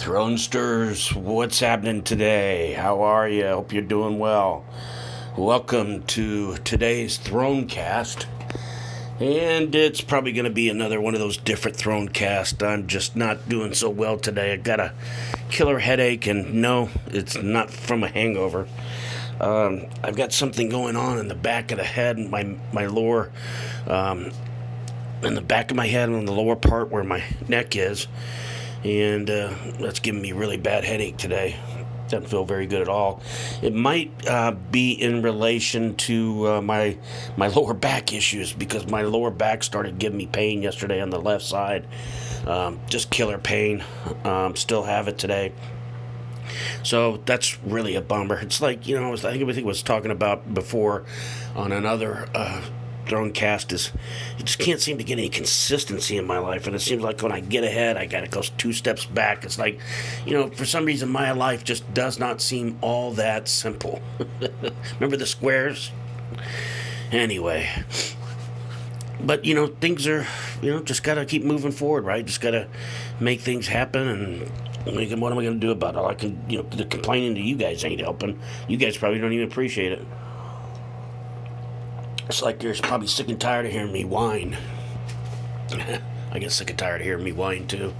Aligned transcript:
Thronesters, 0.00 1.14
what's 1.14 1.60
happening 1.60 2.02
today? 2.02 2.72
How 2.72 3.02
are 3.02 3.28
you? 3.28 3.46
Hope 3.46 3.70
you're 3.74 3.82
doing 3.82 4.18
well. 4.18 4.64
Welcome 5.36 6.04
to 6.04 6.56
today's 6.56 7.18
Thronecast. 7.18 8.24
And 9.20 9.74
it's 9.74 10.00
probably 10.00 10.32
going 10.32 10.46
to 10.46 10.50
be 10.50 10.70
another 10.70 11.02
one 11.02 11.12
of 11.12 11.20
those 11.20 11.36
different 11.36 11.76
Thronecast. 11.76 12.66
I'm 12.66 12.86
just 12.86 13.14
not 13.14 13.46
doing 13.46 13.74
so 13.74 13.90
well 13.90 14.16
today. 14.16 14.54
I 14.54 14.56
got 14.56 14.80
a 14.80 14.94
killer 15.50 15.80
headache, 15.80 16.26
and 16.26 16.54
no, 16.54 16.88
it's 17.08 17.36
not 17.36 17.70
from 17.70 18.02
a 18.02 18.08
hangover. 18.08 18.68
Um, 19.38 19.84
I've 20.02 20.16
got 20.16 20.32
something 20.32 20.70
going 20.70 20.96
on 20.96 21.18
in 21.18 21.28
the 21.28 21.34
back 21.34 21.72
of 21.72 21.76
the 21.76 21.84
head, 21.84 22.18
my 22.18 22.56
my 22.72 22.86
lower, 22.86 23.30
um, 23.86 24.32
in 25.22 25.34
the 25.34 25.42
back 25.42 25.70
of 25.70 25.76
my 25.76 25.88
head, 25.88 26.08
and 26.08 26.16
on 26.16 26.24
the 26.24 26.32
lower 26.32 26.56
part 26.56 26.88
where 26.88 27.04
my 27.04 27.22
neck 27.48 27.76
is 27.76 28.06
and 28.84 29.28
uh, 29.28 29.54
that's 29.78 30.00
giving 30.00 30.22
me 30.22 30.32
really 30.32 30.56
bad 30.56 30.84
headache 30.84 31.16
today. 31.16 31.56
Doesn't 32.08 32.28
feel 32.28 32.44
very 32.44 32.66
good 32.66 32.82
at 32.82 32.88
all. 32.88 33.22
It 33.62 33.72
might 33.72 34.10
uh, 34.28 34.52
be 34.52 34.92
in 34.92 35.22
relation 35.22 35.94
to 35.96 36.48
uh, 36.48 36.62
my 36.62 36.98
my 37.36 37.46
lower 37.56 37.74
back 37.74 38.12
issues 38.12 38.52
because 38.52 38.86
my 38.88 39.02
lower 39.02 39.30
back 39.30 39.62
started 39.62 39.98
giving 39.98 40.18
me 40.18 40.26
pain 40.26 40.62
yesterday 40.62 41.00
on 41.00 41.10
the 41.10 41.20
left 41.20 41.44
side. 41.44 41.86
Um, 42.46 42.80
just 42.88 43.10
killer 43.10 43.38
pain. 43.38 43.84
Um, 44.24 44.56
still 44.56 44.82
have 44.82 45.06
it 45.06 45.18
today. 45.18 45.52
So 46.82 47.18
that's 47.26 47.62
really 47.62 47.94
a 47.94 48.00
bummer. 48.00 48.40
It's 48.40 48.60
like 48.60 48.86
you 48.88 48.98
know, 48.98 49.12
I 49.12 49.16
think 49.16 49.40
everything 49.40 49.64
was 49.64 49.82
talking 49.82 50.10
about 50.10 50.52
before 50.52 51.04
on 51.54 51.70
another 51.70 52.28
uh, 52.34 52.62
Thronecast 53.10 53.72
is 53.72 53.90
you 54.38 54.44
just 54.44 54.60
can't 54.60 54.80
seem 54.80 54.96
to 54.98 55.04
get 55.04 55.18
any 55.18 55.28
consistency 55.28 56.16
in 56.16 56.26
my 56.26 56.38
life, 56.38 56.68
and 56.68 56.76
it 56.76 56.80
seems 56.80 57.02
like 57.02 57.20
when 57.22 57.32
I 57.32 57.40
get 57.40 57.64
ahead, 57.64 57.96
I 57.96 58.06
got 58.06 58.20
to 58.20 58.28
go 58.28 58.40
two 58.40 58.72
steps 58.72 59.04
back. 59.04 59.44
It's 59.44 59.58
like, 59.58 59.80
you 60.24 60.32
know, 60.32 60.48
for 60.50 60.64
some 60.64 60.84
reason, 60.84 61.08
my 61.08 61.32
life 61.32 61.64
just 61.64 61.92
does 61.92 62.20
not 62.20 62.40
seem 62.40 62.78
all 62.80 63.10
that 63.12 63.48
simple. 63.48 64.00
Remember 64.94 65.16
the 65.16 65.26
squares? 65.26 65.90
Anyway, 67.10 67.68
but 69.20 69.44
you 69.44 69.54
know, 69.56 69.66
things 69.66 70.06
are, 70.06 70.24
you 70.62 70.70
know, 70.70 70.80
just 70.80 71.02
gotta 71.02 71.24
keep 71.24 71.42
moving 71.42 71.72
forward, 71.72 72.04
right? 72.04 72.24
Just 72.24 72.40
gotta 72.40 72.68
make 73.18 73.40
things 73.40 73.66
happen 73.66 74.06
and. 74.06 74.52
What 74.82 74.96
am 74.96 75.38
I 75.38 75.42
going 75.42 75.60
to 75.60 75.66
do 75.66 75.72
about 75.72 75.94
it? 75.94 75.98
I 75.98 76.14
can, 76.14 76.42
you 76.48 76.56
know, 76.56 76.62
the 76.62 76.86
complaining 76.86 77.34
to 77.34 77.40
you 77.42 77.54
guys 77.54 77.84
ain't 77.84 78.00
helping. 78.00 78.40
You 78.66 78.78
guys 78.78 78.96
probably 78.96 79.18
don't 79.18 79.34
even 79.34 79.46
appreciate 79.46 79.92
it. 79.92 80.02
It's 82.30 82.42
like 82.42 82.62
you're 82.62 82.76
probably 82.76 83.08
sick 83.08 83.28
and 83.28 83.40
tired 83.40 83.66
of 83.66 83.72
hearing 83.72 83.90
me 83.90 84.04
whine. 84.04 84.56
I 86.30 86.38
get 86.38 86.52
sick 86.52 86.70
and 86.70 86.78
tired 86.78 87.00
of 87.00 87.04
hearing 87.04 87.24
me 87.24 87.32
whine 87.32 87.66
too. 87.66 87.92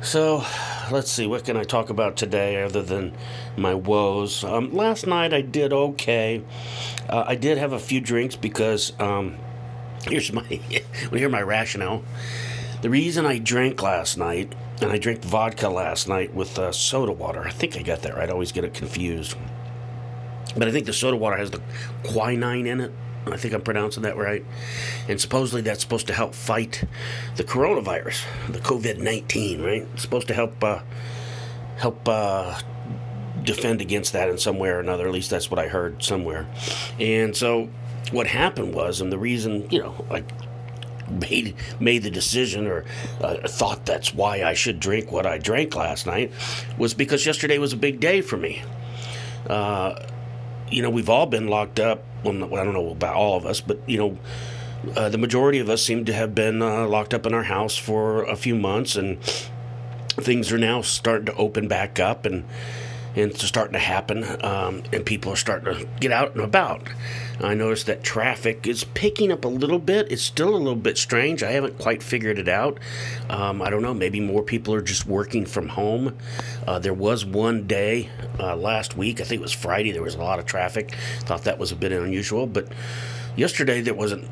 So, 0.00 0.42
let's 0.90 1.10
see, 1.10 1.26
what 1.26 1.44
can 1.44 1.58
I 1.58 1.64
talk 1.64 1.90
about 1.90 2.16
today 2.16 2.62
other 2.62 2.80
than 2.80 3.14
my 3.58 3.74
woes? 3.74 4.42
Um, 4.42 4.72
last 4.72 5.06
night 5.06 5.34
I 5.34 5.42
did 5.42 5.70
okay. 5.70 6.42
Uh, 7.06 7.24
I 7.26 7.34
did 7.34 7.58
have 7.58 7.74
a 7.74 7.78
few 7.78 8.00
drinks 8.00 8.36
because, 8.36 8.98
um, 8.98 9.36
here's 10.06 10.32
my, 10.32 10.46
well, 11.10 11.18
here's 11.20 11.30
my 11.30 11.42
rationale. 11.42 12.02
The 12.80 12.88
reason 12.88 13.26
I 13.26 13.38
drank 13.38 13.82
last 13.82 14.16
night, 14.16 14.54
and 14.80 14.90
I 14.90 14.96
drank 14.96 15.22
vodka 15.22 15.68
last 15.68 16.08
night 16.08 16.32
with 16.32 16.58
uh, 16.58 16.72
soda 16.72 17.12
water, 17.12 17.46
I 17.46 17.50
think 17.50 17.76
I 17.76 17.82
got 17.82 18.00
that 18.00 18.16
right, 18.16 18.30
I 18.30 18.32
always 18.32 18.52
get 18.52 18.64
it 18.64 18.72
confused. 18.72 19.36
But 20.56 20.68
I 20.68 20.72
think 20.72 20.86
the 20.86 20.92
soda 20.92 21.16
water 21.16 21.36
has 21.36 21.50
the 21.50 21.60
quinine 22.04 22.66
in 22.66 22.80
it. 22.80 22.92
I 23.26 23.36
think 23.36 23.54
I'm 23.54 23.62
pronouncing 23.62 24.02
that 24.02 24.16
right. 24.16 24.44
And 25.08 25.20
supposedly 25.20 25.62
that's 25.62 25.80
supposed 25.80 26.06
to 26.08 26.12
help 26.12 26.34
fight 26.34 26.84
the 27.36 27.44
coronavirus, 27.44 28.22
the 28.48 28.58
COVID 28.58 28.98
19, 28.98 29.62
right? 29.62 29.86
It's 29.94 30.02
supposed 30.02 30.28
to 30.28 30.34
help 30.34 30.62
uh, 30.62 30.80
help 31.76 32.06
uh, 32.08 32.58
defend 33.42 33.80
against 33.80 34.12
that 34.12 34.28
in 34.28 34.38
some 34.38 34.58
way 34.58 34.68
or 34.68 34.80
another. 34.80 35.06
At 35.06 35.12
least 35.12 35.30
that's 35.30 35.50
what 35.50 35.58
I 35.58 35.68
heard 35.68 36.02
somewhere. 36.02 36.46
And 36.98 37.34
so 37.34 37.70
what 38.12 38.26
happened 38.26 38.74
was, 38.74 39.00
and 39.00 39.10
the 39.10 39.18
reason, 39.18 39.68
you 39.70 39.80
know, 39.80 40.04
I 40.10 40.24
made 41.10 41.54
made 41.80 42.02
the 42.02 42.10
decision 42.10 42.66
or 42.66 42.84
uh, 43.20 43.36
thought 43.46 43.84
that's 43.84 44.14
why 44.14 44.42
I 44.42 44.54
should 44.54 44.80
drink 44.80 45.12
what 45.12 45.26
I 45.26 45.38
drank 45.38 45.74
last 45.76 46.06
night 46.06 46.32
was 46.78 46.94
because 46.94 47.26
yesterday 47.26 47.58
was 47.58 47.72
a 47.72 47.76
big 47.76 48.00
day 48.00 48.20
for 48.20 48.36
me. 48.36 48.62
Uh, 49.48 50.06
you 50.70 50.82
know, 50.82 50.90
we've 50.90 51.10
all 51.10 51.26
been 51.26 51.48
locked 51.48 51.80
up. 51.80 52.04
Well, 52.24 52.34
I 52.54 52.64
don't 52.64 52.72
know 52.74 52.90
about 52.90 53.16
all 53.16 53.36
of 53.36 53.46
us, 53.46 53.60
but 53.60 53.78
you 53.86 53.98
know, 53.98 54.18
uh, 54.96 55.08
the 55.08 55.18
majority 55.18 55.58
of 55.58 55.68
us 55.68 55.82
seem 55.82 56.04
to 56.06 56.12
have 56.12 56.34
been 56.34 56.62
uh, 56.62 56.86
locked 56.86 57.14
up 57.14 57.26
in 57.26 57.34
our 57.34 57.44
house 57.44 57.76
for 57.76 58.24
a 58.24 58.36
few 58.36 58.54
months, 58.54 58.96
and 58.96 59.20
things 59.22 60.52
are 60.52 60.58
now 60.58 60.80
starting 60.80 61.26
to 61.26 61.34
open 61.36 61.68
back 61.68 61.98
up, 61.98 62.24
and 62.24 62.44
and 63.16 63.30
it's 63.30 63.44
starting 63.44 63.74
to 63.74 63.78
happen, 63.78 64.24
um, 64.44 64.82
and 64.92 65.06
people 65.06 65.32
are 65.32 65.36
starting 65.36 65.78
to 65.78 65.86
get 66.00 66.10
out 66.10 66.34
and 66.34 66.42
about. 66.42 66.88
I 67.40 67.54
noticed 67.54 67.86
that 67.86 68.02
traffic 68.02 68.66
is 68.66 68.84
picking 68.84 69.30
up 69.30 69.44
a 69.44 69.48
little 69.48 69.78
bit. 69.78 70.10
It's 70.10 70.22
still 70.22 70.50
a 70.50 70.56
little 70.56 70.76
bit 70.76 70.98
strange. 70.98 71.42
I 71.42 71.52
haven't 71.52 71.78
quite 71.78 72.02
figured 72.02 72.38
it 72.38 72.48
out. 72.48 72.78
Um, 73.28 73.62
I 73.62 73.70
don't 73.70 73.82
know. 73.82 73.94
Maybe 73.94 74.20
more 74.20 74.42
people 74.42 74.74
are 74.74 74.82
just 74.82 75.06
working 75.06 75.46
from 75.46 75.68
home. 75.68 76.16
Uh, 76.66 76.78
there 76.78 76.94
was 76.94 77.24
one 77.24 77.66
day 77.66 78.10
uh, 78.38 78.56
last 78.56 78.96
week, 78.96 79.20
I 79.20 79.24
think 79.24 79.40
it 79.40 79.42
was 79.42 79.52
Friday, 79.52 79.92
there 79.92 80.02
was 80.02 80.14
a 80.14 80.22
lot 80.22 80.38
of 80.38 80.46
traffic. 80.46 80.94
Thought 81.20 81.44
that 81.44 81.58
was 81.58 81.72
a 81.72 81.76
bit 81.76 81.92
unusual, 81.92 82.46
but 82.46 82.68
yesterday 83.36 83.80
there 83.80 83.94
wasn't 83.94 84.28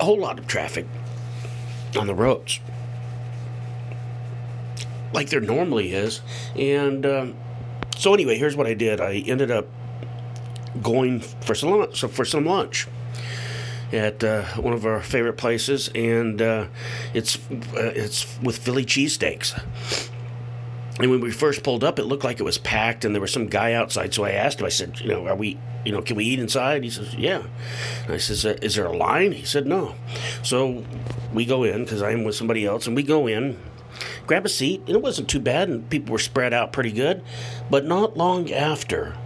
a 0.00 0.04
whole 0.04 0.18
lot 0.18 0.38
of 0.38 0.46
traffic 0.46 0.86
on 1.96 2.06
the 2.06 2.14
roads 2.14 2.58
like 5.12 5.30
there 5.30 5.40
normally 5.40 5.92
is. 5.92 6.20
And 6.56 7.04
um, 7.06 7.34
so 8.02 8.12
anyway, 8.12 8.36
here's 8.36 8.56
what 8.56 8.66
I 8.66 8.74
did. 8.74 9.00
I 9.00 9.18
ended 9.28 9.52
up 9.52 9.66
going 10.82 11.20
for 11.20 11.54
some 11.54 11.94
so 11.94 12.08
for 12.08 12.24
some 12.24 12.44
lunch 12.44 12.88
at 13.92 14.24
uh, 14.24 14.42
one 14.56 14.72
of 14.72 14.84
our 14.84 15.00
favorite 15.00 15.34
places, 15.34 15.88
and 15.94 16.42
uh, 16.42 16.66
it's 17.14 17.36
uh, 17.36 17.92
it's 17.94 18.26
with 18.40 18.58
Philly 18.58 18.84
cheesesteaks. 18.84 19.56
And 20.98 21.12
when 21.12 21.20
we 21.20 21.30
first 21.30 21.62
pulled 21.62 21.84
up, 21.84 22.00
it 22.00 22.06
looked 22.06 22.24
like 22.24 22.40
it 22.40 22.42
was 22.42 22.58
packed, 22.58 23.04
and 23.04 23.14
there 23.14 23.22
was 23.22 23.32
some 23.32 23.46
guy 23.46 23.72
outside. 23.72 24.12
So 24.12 24.24
I 24.24 24.32
asked 24.32 24.58
him. 24.58 24.66
I 24.66 24.70
said, 24.70 24.98
"You 24.98 25.06
know, 25.06 25.28
are 25.28 25.36
we? 25.36 25.56
You 25.84 25.92
know, 25.92 26.02
can 26.02 26.16
we 26.16 26.24
eat 26.24 26.40
inside?" 26.40 26.82
He 26.82 26.90
says, 26.90 27.14
"Yeah." 27.14 27.44
And 28.06 28.14
I 28.14 28.16
says, 28.16 28.44
uh, 28.44 28.58
"Is 28.62 28.74
there 28.74 28.86
a 28.86 28.96
line?" 28.96 29.30
He 29.30 29.44
said, 29.44 29.64
"No." 29.64 29.94
So 30.42 30.84
we 31.32 31.44
go 31.44 31.62
in 31.62 31.84
because 31.84 32.02
I'm 32.02 32.24
with 32.24 32.34
somebody 32.34 32.66
else, 32.66 32.88
and 32.88 32.96
we 32.96 33.04
go 33.04 33.28
in 33.28 33.58
grab 34.26 34.46
a 34.46 34.48
seat, 34.48 34.80
and 34.86 34.96
it 34.96 35.02
wasn't 35.02 35.28
too 35.28 35.40
bad, 35.40 35.68
and 35.68 35.88
people 35.88 36.12
were 36.12 36.18
spread 36.18 36.52
out 36.52 36.72
pretty 36.72 36.92
good. 36.92 37.22
But 37.70 37.84
not 37.84 38.16
long 38.16 38.52
after, 38.52 39.16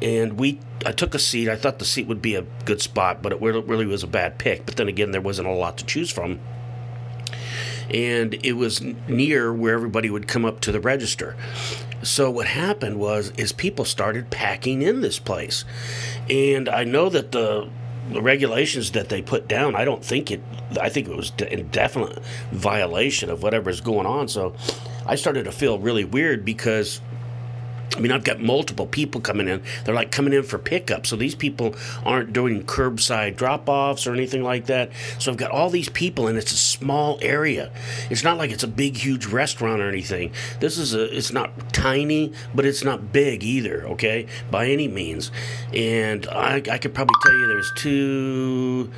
and 0.00 0.38
we 0.38 0.60
I 0.86 0.92
took 0.92 1.14
a 1.14 1.18
seat. 1.18 1.48
I 1.48 1.56
thought 1.56 1.78
the 1.78 1.84
seat 1.84 2.06
would 2.06 2.22
be 2.22 2.34
a 2.34 2.42
good 2.64 2.80
spot, 2.80 3.22
but 3.22 3.32
it 3.32 3.40
really 3.40 3.86
was 3.86 4.02
a 4.02 4.08
bad 4.08 4.38
pick. 4.38 4.64
But 4.64 4.76
then 4.76 4.88
again, 4.88 5.10
there 5.10 5.20
wasn't 5.20 5.48
a 5.48 5.52
lot 5.52 5.78
to 5.78 5.84
choose 5.84 6.10
from. 6.10 6.38
And 7.90 8.34
it 8.44 8.52
was 8.52 8.82
near 9.08 9.52
where 9.52 9.74
everybody 9.74 10.10
would 10.10 10.28
come 10.28 10.44
up 10.44 10.60
to 10.60 10.72
the 10.72 10.80
register. 10.80 11.36
So 12.02 12.30
what 12.30 12.46
happened 12.46 12.98
was 12.98 13.30
is 13.36 13.52
people 13.52 13.84
started 13.84 14.30
packing 14.30 14.82
in 14.82 15.00
this 15.00 15.18
place. 15.18 15.64
And 16.28 16.68
I 16.68 16.84
know 16.84 17.08
that 17.08 17.32
the 17.32 17.70
the 17.70 17.70
regulations 18.10 18.92
that 18.92 19.08
they 19.08 19.22
put 19.22 19.48
down, 19.48 19.74
I 19.74 19.84
don't 19.84 20.04
think 20.04 20.30
it. 20.30 20.40
I 20.80 20.88
think 20.88 21.08
it 21.08 21.16
was 21.16 21.32
in 21.50 21.68
definite 21.68 22.18
violation 22.52 23.30
of 23.30 23.42
whatever's 23.42 23.80
going 23.80 24.06
on. 24.06 24.28
So 24.28 24.54
I 25.06 25.14
started 25.14 25.44
to 25.44 25.52
feel 25.52 25.78
really 25.78 26.04
weird 26.04 26.44
because 26.44 27.00
I 27.98 28.00
mean, 28.00 28.12
I've 28.12 28.22
got 28.22 28.38
multiple 28.38 28.86
people 28.86 29.20
coming 29.20 29.48
in. 29.48 29.60
They're 29.84 29.94
like 29.94 30.12
coming 30.12 30.32
in 30.32 30.44
for 30.44 30.56
pickup. 30.56 31.04
So 31.04 31.16
these 31.16 31.34
people 31.34 31.74
aren't 32.04 32.32
doing 32.32 32.62
curbside 32.62 33.34
drop 33.34 33.68
offs 33.68 34.06
or 34.06 34.14
anything 34.14 34.44
like 34.44 34.66
that. 34.66 34.92
So 35.18 35.32
I've 35.32 35.36
got 35.36 35.50
all 35.50 35.68
these 35.68 35.88
people, 35.88 36.28
and 36.28 36.38
it's 36.38 36.52
a 36.52 36.56
small 36.56 37.18
area. 37.20 37.72
It's 38.08 38.22
not 38.22 38.38
like 38.38 38.52
it's 38.52 38.62
a 38.62 38.68
big, 38.68 38.96
huge 38.96 39.26
restaurant 39.26 39.82
or 39.82 39.88
anything. 39.88 40.32
This 40.60 40.78
is 40.78 40.94
a, 40.94 41.14
it's 41.14 41.32
not 41.32 41.74
tiny, 41.74 42.32
but 42.54 42.64
it's 42.64 42.84
not 42.84 43.12
big 43.12 43.42
either, 43.42 43.84
okay, 43.88 44.26
by 44.48 44.68
any 44.68 44.86
means. 44.86 45.32
And 45.74 46.24
I, 46.28 46.62
I 46.70 46.78
could 46.78 46.94
probably 46.94 47.16
tell 47.22 47.36
you 47.36 47.48
there's 47.48 47.72
two. 47.76 48.92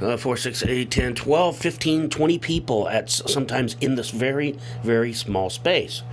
Uh, 0.00 0.16
4, 0.16 0.36
6, 0.36 0.62
8, 0.64 0.90
10, 0.92 1.14
12, 1.16 1.56
15, 1.56 2.08
20 2.08 2.38
people 2.38 2.88
at 2.88 3.10
sometimes 3.10 3.74
in 3.80 3.96
this 3.96 4.10
very, 4.10 4.56
very 4.84 5.12
small 5.12 5.50
space. 5.50 6.04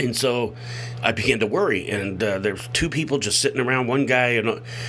And 0.00 0.16
so 0.16 0.54
I 1.02 1.12
began 1.12 1.40
to 1.40 1.46
worry, 1.46 1.88
and 1.90 2.22
uh, 2.22 2.38
there's 2.38 2.68
two 2.68 2.88
people 2.88 3.18
just 3.18 3.40
sitting 3.40 3.60
around. 3.60 3.86
One 3.86 4.06
guy, 4.06 4.28
an 4.28 4.48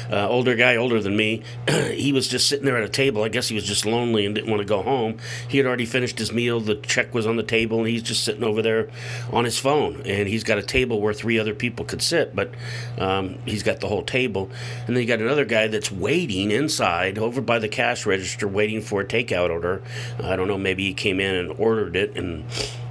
uh, 0.09 0.27
older 0.29 0.55
guy, 0.55 0.77
older 0.77 1.01
than 1.01 1.17
me, 1.17 1.43
he 1.69 2.13
was 2.13 2.27
just 2.27 2.47
sitting 2.47 2.65
there 2.65 2.77
at 2.77 2.83
a 2.83 2.89
table. 2.89 3.23
I 3.23 3.29
guess 3.29 3.49
he 3.49 3.55
was 3.55 3.65
just 3.65 3.85
lonely 3.85 4.25
and 4.25 4.33
didn't 4.33 4.49
want 4.49 4.61
to 4.61 4.67
go 4.67 4.81
home. 4.81 5.17
He 5.47 5.57
had 5.57 5.67
already 5.67 5.85
finished 5.85 6.17
his 6.17 6.31
meal. 6.31 6.59
The 6.59 6.75
check 6.75 7.13
was 7.13 7.27
on 7.27 7.35
the 7.35 7.43
table, 7.43 7.79
and 7.79 7.87
he's 7.87 8.03
just 8.03 8.23
sitting 8.23 8.43
over 8.43 8.61
there 8.61 8.89
on 9.31 9.43
his 9.43 9.59
phone. 9.59 10.01
And 10.05 10.27
he's 10.27 10.43
got 10.43 10.57
a 10.57 10.63
table 10.63 11.01
where 11.01 11.13
three 11.13 11.37
other 11.37 11.53
people 11.53 11.83
could 11.85 12.01
sit, 12.01 12.35
but 12.35 12.53
um, 12.97 13.37
he's 13.45 13.63
got 13.63 13.81
the 13.81 13.87
whole 13.87 14.03
table. 14.03 14.49
And 14.87 14.95
then 14.95 15.01
you 15.01 15.07
got 15.07 15.19
another 15.19 15.45
guy 15.45 15.67
that's 15.67 15.91
waiting 15.91 16.51
inside, 16.51 17.17
over 17.17 17.41
by 17.41 17.59
the 17.59 17.69
cash 17.69 18.05
register, 18.05 18.47
waiting 18.47 18.81
for 18.81 19.01
a 19.01 19.05
takeout 19.05 19.49
order. 19.49 19.81
I 20.23 20.35
don't 20.35 20.47
know. 20.47 20.57
Maybe 20.57 20.85
he 20.85 20.93
came 20.93 21.19
in 21.19 21.35
and 21.35 21.51
ordered 21.59 21.95
it 21.95 22.15
and 22.17 22.45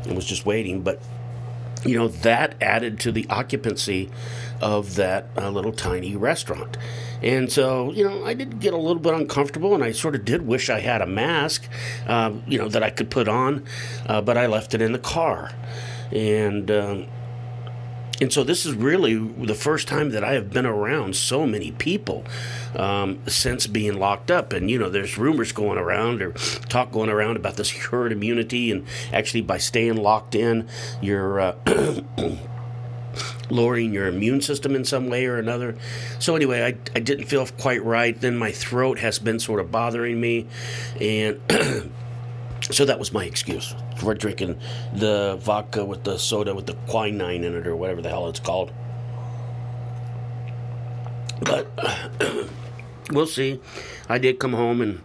and 0.04 0.16
was 0.16 0.24
just 0.24 0.46
waiting. 0.46 0.82
But 0.82 1.00
you 1.84 1.96
know 1.96 2.08
that 2.08 2.54
added 2.60 3.00
to 3.00 3.12
the 3.12 3.26
occupancy 3.30 4.10
of 4.60 4.96
that 4.96 5.26
uh, 5.36 5.48
little 5.50 5.72
tiny 5.72 6.16
restaurant. 6.16 6.76
And 7.22 7.50
so 7.52 7.92
you 7.92 8.04
know 8.04 8.24
i 8.24 8.34
did 8.34 8.60
get 8.60 8.72
a 8.72 8.78
little 8.78 9.02
bit 9.02 9.12
uncomfortable 9.14 9.74
and 9.74 9.84
i 9.84 9.92
sort 9.92 10.14
of 10.14 10.24
did 10.24 10.46
wish 10.46 10.70
i 10.70 10.80
had 10.80 11.02
a 11.02 11.06
mask 11.06 11.68
uh, 12.06 12.32
you 12.46 12.56
know 12.58 12.68
that 12.68 12.82
i 12.82 12.88
could 12.88 13.10
put 13.10 13.28
on 13.28 13.64
uh, 14.06 14.22
but 14.22 14.38
i 14.38 14.46
left 14.46 14.74
it 14.74 14.80
in 14.82 14.92
the 14.92 14.98
car. 14.98 15.52
And 16.12 16.70
um, 16.70 17.06
and 18.20 18.32
so 18.32 18.44
this 18.44 18.66
is 18.66 18.74
really 18.74 19.14
the 19.16 19.54
first 19.54 19.88
time 19.88 20.10
that 20.10 20.22
I 20.22 20.34
have 20.34 20.50
been 20.50 20.66
around 20.66 21.16
so 21.16 21.46
many 21.46 21.72
people 21.72 22.24
um, 22.76 23.18
since 23.26 23.66
being 23.66 23.98
locked 23.98 24.30
up. 24.30 24.52
And 24.52 24.70
you 24.70 24.78
know, 24.78 24.90
there's 24.90 25.16
rumors 25.16 25.52
going 25.52 25.78
around 25.78 26.20
or 26.20 26.32
talk 26.68 26.92
going 26.92 27.08
around 27.08 27.36
about 27.36 27.56
this 27.56 27.70
herd 27.70 28.12
immunity, 28.12 28.70
and 28.70 28.86
actually 29.12 29.40
by 29.40 29.58
staying 29.58 29.96
locked 29.96 30.34
in, 30.34 30.68
you're. 31.00 31.40
Uh, 31.40 31.54
lowering 33.50 33.92
your 33.92 34.06
immune 34.06 34.40
system 34.40 34.76
in 34.76 34.84
some 34.84 35.08
way 35.08 35.26
or 35.26 35.36
another. 35.36 35.76
So, 36.20 36.36
anyway, 36.36 36.62
I, 36.62 36.68
I 36.94 37.00
didn't 37.00 37.24
feel 37.24 37.44
quite 37.46 37.84
right. 37.84 38.18
Then 38.18 38.36
my 38.36 38.52
throat 38.52 39.00
has 39.00 39.18
been 39.18 39.40
sort 39.40 39.58
of 39.58 39.72
bothering 39.72 40.20
me. 40.20 40.46
And 41.00 41.40
So 42.70 42.84
that 42.84 42.98
was 42.98 43.12
my 43.12 43.24
excuse 43.24 43.74
for 43.98 44.14
drinking 44.14 44.58
the 44.94 45.38
vodka 45.40 45.84
with 45.84 46.04
the 46.04 46.18
soda 46.18 46.54
with 46.54 46.66
the 46.66 46.74
quinine 46.88 47.44
in 47.44 47.56
it 47.56 47.66
or 47.66 47.74
whatever 47.76 48.00
the 48.00 48.08
hell 48.08 48.28
it's 48.28 48.40
called. 48.40 48.72
But 51.42 51.68
we'll 53.10 53.26
see. 53.26 53.60
I 54.08 54.18
did 54.18 54.38
come 54.38 54.52
home 54.52 54.80
and 54.80 55.02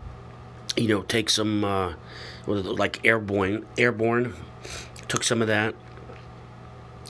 you 0.75 0.87
know 0.87 1.01
take 1.03 1.29
some 1.29 1.63
uh, 1.63 1.93
like 2.47 3.05
airborne 3.05 3.65
airborne 3.77 4.33
took 5.07 5.23
some 5.23 5.41
of 5.41 5.47
that 5.47 5.75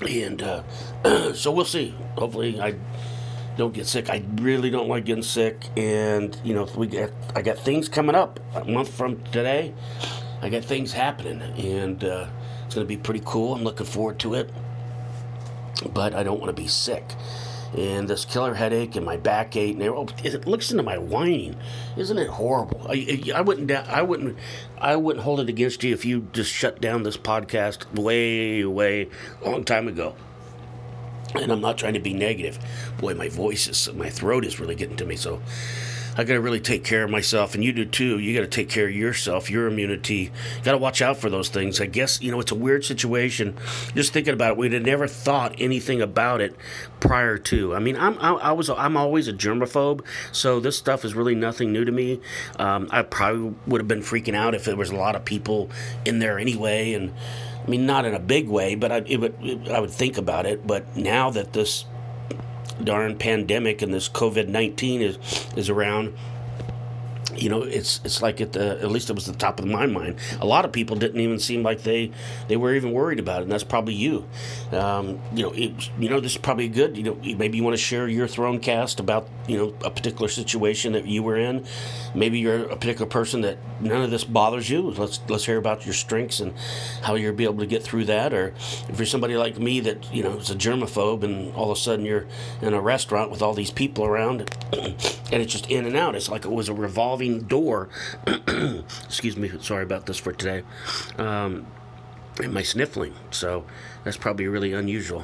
and 0.01 0.41
uh, 0.41 0.63
so 1.33 1.51
we'll 1.51 1.65
see. 1.65 1.95
Hopefully 2.17 2.59
I 2.59 2.75
don't 3.57 3.73
get 3.73 3.87
sick. 3.87 4.09
I 4.09 4.23
really 4.35 4.69
don't 4.69 4.89
like 4.89 5.05
getting 5.05 5.23
sick, 5.23 5.65
and 5.77 6.39
you 6.43 6.53
know 6.53 6.67
we 6.75 6.87
get 6.87 7.13
I 7.35 7.41
got 7.41 7.57
things 7.57 7.87
coming 7.87 8.15
up 8.15 8.39
a 8.53 8.65
month 8.65 8.89
from 8.89 9.21
today. 9.25 9.73
I 10.41 10.49
got 10.49 10.63
things 10.63 10.91
happening, 10.91 11.41
and 11.41 12.03
uh, 12.03 12.27
it's 12.65 12.75
going 12.75 12.85
to 12.85 12.87
be 12.87 12.97
pretty 12.97 13.21
cool. 13.25 13.55
I'm 13.55 13.63
looking 13.63 13.85
forward 13.85 14.19
to 14.19 14.35
it, 14.35 14.49
but 15.93 16.13
I 16.13 16.23
don't 16.23 16.39
want 16.39 16.55
to 16.55 16.61
be 16.61 16.67
sick. 16.67 17.03
And 17.75 18.07
this 18.07 18.23
killer 18.23 18.53
headache 18.53 18.95
and 18.95 19.05
my 19.05 19.17
backache, 19.17 19.75
and 19.75 19.83
oh, 19.83 20.07
it 20.23 20.47
looks 20.47 20.71
into 20.71 20.83
my 20.83 20.97
whining. 20.97 21.57
Isn't 21.97 22.17
it 22.17 22.29
horrible? 22.29 22.85
I, 22.89 23.21
I 23.33 23.41
wouldn't, 23.41 23.69
I 23.71 24.01
wouldn't, 24.01 24.37
I 24.77 24.95
wouldn't 24.95 25.23
hold 25.23 25.39
it 25.39 25.49
against 25.49 25.83
you 25.83 25.93
if 25.93 26.05
you 26.05 26.27
just 26.31 26.51
shut 26.51 26.79
down 26.79 27.03
this 27.03 27.17
podcast 27.17 27.91
way, 27.99 28.63
way, 28.63 29.09
long 29.43 29.63
time 29.63 29.87
ago 29.87 30.15
and 31.41 31.51
I'm 31.51 31.61
not 31.61 31.77
trying 31.77 31.93
to 31.93 31.99
be 31.99 32.13
negative. 32.13 32.59
Boy, 32.97 33.13
my 33.13 33.29
voice 33.29 33.67
is, 33.67 33.93
my 33.93 34.09
throat 34.09 34.45
is 34.45 34.59
really 34.59 34.75
getting 34.75 34.95
to 34.97 35.05
me. 35.05 35.15
So 35.15 35.41
I 36.17 36.23
got 36.23 36.33
to 36.33 36.41
really 36.41 36.61
take 36.61 36.83
care 36.83 37.03
of 37.03 37.09
myself, 37.09 37.55
and 37.55 37.63
you 37.63 37.73
do 37.73 37.85
too. 37.85 38.19
You 38.19 38.33
got 38.33 38.41
to 38.41 38.47
take 38.47 38.69
care 38.69 38.87
of 38.87 38.95
yourself, 38.95 39.49
your 39.49 39.67
immunity. 39.67 40.31
Got 40.63 40.71
to 40.71 40.77
watch 40.77 41.01
out 41.01 41.17
for 41.17 41.29
those 41.29 41.49
things. 41.49 41.81
I 41.81 41.87
guess 41.87 42.21
you 42.21 42.31
know 42.31 42.39
it's 42.39 42.51
a 42.51 42.55
weird 42.55 42.85
situation. 42.85 43.57
Just 43.93 44.13
thinking 44.13 44.33
about 44.33 44.51
it, 44.51 44.57
we'd 44.57 44.73
have 44.73 44.83
never 44.83 45.07
thought 45.07 45.55
anything 45.57 46.01
about 46.01 46.39
it 46.39 46.55
prior 47.01 47.37
to. 47.37 47.75
I 47.75 47.79
mean, 47.79 47.97
I'm 47.97 48.17
I, 48.19 48.31
I 48.31 48.51
was 48.53 48.69
I'm 48.69 48.95
always 48.95 49.27
a 49.27 49.33
germaphobe, 49.33 50.05
so 50.31 50.59
this 50.59 50.77
stuff 50.77 51.03
is 51.03 51.13
really 51.13 51.35
nothing 51.35 51.73
new 51.73 51.83
to 51.83 51.91
me. 51.91 52.21
Um, 52.57 52.87
I 52.91 53.01
probably 53.01 53.53
would 53.67 53.81
have 53.81 53.87
been 53.87 54.01
freaking 54.01 54.35
out 54.35 54.55
if 54.55 54.63
there 54.63 54.75
was 54.75 54.91
a 54.91 54.95
lot 54.95 55.15
of 55.15 55.25
people 55.25 55.69
in 56.05 56.19
there 56.19 56.39
anyway, 56.39 56.93
and. 56.93 57.13
I 57.55 57.67
mean, 57.67 57.87
not 57.87 58.05
in 58.05 58.13
a 58.13 58.19
big 58.19 58.47
way, 58.47 58.75
but 58.75 58.91
I, 58.91 58.99
would, 59.17 59.69
I 59.71 59.79
would 59.79 59.89
think 59.89 60.19
about 60.19 60.45
it. 60.45 60.67
But 60.67 60.95
now 60.95 61.31
that 61.31 61.51
this 61.51 61.85
darn 62.83 63.15
pandemic 63.17 63.81
and 63.81 63.93
this 63.93 64.09
COVID 64.09 64.47
nineteen 64.47 65.01
is 65.01 65.17
is 65.55 65.69
around, 65.69 66.13
you 67.37 67.49
know, 67.49 67.63
it's 67.63 68.01
it's 68.03 68.21
like 68.21 68.41
at 68.41 68.53
the 68.53 68.79
at 68.81 68.91
least 68.91 69.09
it 69.09 69.13
was 69.13 69.25
the 69.25 69.33
top 69.33 69.59
of 69.59 69.65
my 69.65 69.85
mind. 69.85 70.17
A 70.39 70.45
lot 70.45 70.65
of 70.65 70.71
people 70.71 70.95
didn't 70.95 71.19
even 71.19 71.39
seem 71.39 71.63
like 71.63 71.83
they 71.83 72.11
they 72.47 72.57
were 72.57 72.73
even 72.73 72.91
worried 72.91 73.19
about 73.19 73.39
it, 73.39 73.43
and 73.43 73.51
that's 73.51 73.63
probably 73.63 73.93
you. 73.93 74.25
Um, 74.71 75.19
you 75.33 75.43
know, 75.43 75.51
it, 75.51 75.89
you 75.99 76.09
know, 76.09 76.19
this 76.19 76.33
is 76.33 76.37
probably 76.37 76.67
good. 76.67 76.97
You 76.97 77.03
know, 77.03 77.15
maybe 77.37 77.57
you 77.57 77.63
want 77.63 77.75
to 77.75 77.81
share 77.81 78.07
your 78.07 78.27
throne 78.27 78.59
cast 78.59 78.99
about 78.99 79.27
you 79.47 79.57
know 79.57 79.73
a 79.83 79.89
particular 79.89 80.27
situation 80.27 80.93
that 80.93 81.05
you 81.05 81.23
were 81.23 81.37
in. 81.37 81.65
Maybe 82.13 82.39
you're 82.39 82.63
a 82.63 82.77
particular 82.77 83.07
person 83.07 83.41
that 83.41 83.57
none 83.81 84.01
of 84.01 84.11
this 84.11 84.23
bothers 84.23 84.69
you. 84.69 84.81
Let's 84.91 85.19
let's 85.27 85.45
hear 85.45 85.57
about 85.57 85.85
your 85.85 85.93
strengths 85.93 86.39
and 86.39 86.53
how 87.01 87.15
you're 87.15 87.33
be 87.33 87.43
able 87.43 87.59
to 87.59 87.67
get 87.67 87.83
through 87.83 88.05
that. 88.05 88.33
Or 88.33 88.53
if 88.89 88.97
you're 88.97 89.05
somebody 89.05 89.35
like 89.37 89.59
me 89.59 89.79
that 89.81 90.13
you 90.13 90.23
know 90.23 90.37
is 90.37 90.49
a 90.49 90.55
germaphobe, 90.55 91.23
and 91.23 91.53
all 91.55 91.71
of 91.71 91.77
a 91.77 91.79
sudden 91.79 92.05
you're 92.05 92.25
in 92.61 92.73
a 92.73 92.81
restaurant 92.81 93.31
with 93.31 93.41
all 93.41 93.53
these 93.53 93.71
people 93.71 94.05
around, 94.05 94.49
and 94.73 95.41
it's 95.41 95.51
just 95.51 95.69
in 95.69 95.85
and 95.85 95.95
out. 95.95 96.15
It's 96.15 96.29
like 96.29 96.45
it 96.45 96.51
was 96.51 96.69
a 96.69 96.73
revolving 96.73 97.24
revolving 97.25 97.47
door. 97.47 97.89
Excuse 99.05 99.37
me, 99.37 99.51
sorry 99.61 99.83
about 99.83 100.05
this 100.05 100.17
for 100.17 100.33
today. 100.33 100.63
Um, 101.17 101.65
and 102.41 102.53
my 102.53 102.63
sniffling, 102.63 103.13
so 103.31 103.65
that's 104.03 104.17
probably 104.17 104.47
really 104.47 104.73
unusual. 104.73 105.23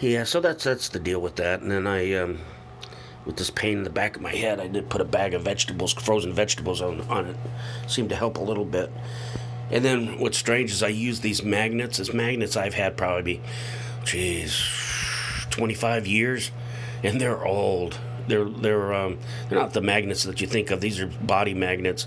Yeah, 0.00 0.24
so 0.24 0.40
that's 0.40 0.64
that's 0.64 0.88
the 0.88 0.98
deal 0.98 1.20
with 1.20 1.36
that. 1.36 1.60
And 1.60 1.70
then 1.70 1.86
I, 1.86 2.14
um, 2.14 2.40
with 3.26 3.36
this 3.36 3.50
pain 3.50 3.78
in 3.78 3.84
the 3.84 3.90
back 3.90 4.16
of 4.16 4.22
my 4.22 4.34
head, 4.34 4.58
I 4.58 4.68
did 4.68 4.88
put 4.88 5.00
a 5.00 5.04
bag 5.04 5.34
of 5.34 5.42
vegetables, 5.42 5.92
frozen 5.92 6.32
vegetables, 6.32 6.80
on 6.80 7.02
on 7.02 7.26
it. 7.26 7.36
Seemed 7.86 8.08
to 8.08 8.16
help 8.16 8.38
a 8.38 8.42
little 8.42 8.64
bit. 8.64 8.90
And 9.70 9.84
then 9.84 10.18
what's 10.18 10.38
strange 10.38 10.72
is 10.72 10.82
I 10.82 10.88
use 10.88 11.20
these 11.20 11.42
magnets. 11.42 11.98
These 11.98 12.12
magnets 12.12 12.56
I've 12.56 12.74
had 12.74 12.96
probably, 12.96 13.40
geez, 14.04 14.62
25 15.50 16.06
years, 16.06 16.50
and 17.02 17.20
they're 17.20 17.44
old. 17.44 17.98
They're 18.26 18.44
they're 18.44 18.92
um, 18.94 19.18
they're 19.48 19.58
not 19.58 19.72
the 19.72 19.80
magnets 19.80 20.24
that 20.24 20.40
you 20.40 20.46
think 20.46 20.70
of. 20.70 20.80
These 20.80 21.00
are 21.00 21.06
body 21.06 21.54
magnets, 21.54 22.06